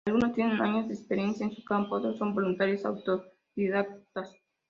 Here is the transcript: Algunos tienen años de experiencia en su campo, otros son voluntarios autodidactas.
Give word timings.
Algunos 0.07 0.33
tienen 0.33 0.59
años 0.59 0.87
de 0.87 0.95
experiencia 0.95 1.45
en 1.45 1.51
su 1.51 1.63
campo, 1.63 1.97
otros 1.97 2.17
son 2.17 2.33
voluntarios 2.33 2.85
autodidactas. 2.85 4.33